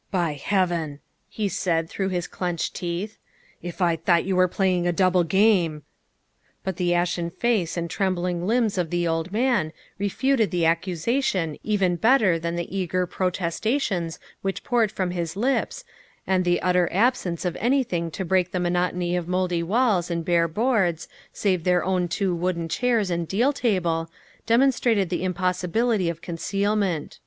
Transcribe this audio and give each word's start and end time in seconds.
''By 0.20 0.34
Heaven!" 0.34 1.00
he 1.30 1.48
said 1.48 1.88
through 1.88 2.10
his 2.10 2.26
clinched 2.26 2.74
teeth, 2.74 3.16
''if 3.62 3.80
I 3.80 3.96
thought 3.96 4.26
you 4.26 4.36
were 4.36 4.46
playing 4.46 4.86
a 4.86 4.92
double 4.92 5.24
game 5.24 5.82
But 6.62 6.76
the 6.76 6.92
ashen 6.92 7.30
face 7.30 7.74
and 7.74 7.88
trembling 7.88 8.46
limbs 8.46 8.76
of 8.76 8.90
the 8.90 9.08
old 9.08 9.32
man 9.32 9.72
refuted 9.98 10.50
the 10.50 10.66
accusation 10.66 11.56
even 11.62 11.96
better 11.96 12.38
than 12.38 12.54
the 12.54 12.76
eager 12.76 13.06
protestations 13.06 14.18
which 14.42 14.62
poured 14.62 14.92
from 14.92 15.12
his 15.12 15.36
lips, 15.36 15.84
and 16.26 16.44
the 16.44 16.60
utter 16.60 16.90
absence 16.92 17.46
of 17.46 17.56
anything 17.58 18.10
to 18.10 18.26
break 18.26 18.50
the 18.50 18.60
monotony 18.60 19.16
of 19.16 19.26
mouldy 19.26 19.62
walls 19.62 20.10
and 20.10 20.22
bare 20.22 20.48
boards, 20.48 21.08
save 21.32 21.64
their 21.64 21.82
own 21.82 22.08
two 22.08 22.34
wooden 22.36 22.68
chairs 22.68 23.08
and 23.10 23.26
deal 23.26 23.54
table, 23.54 24.10
demonstrated 24.44 25.08
the 25.08 25.24
impossibility 25.24 26.10
of 26.10 26.20
con 26.20 26.36
cealment. 26.36 27.20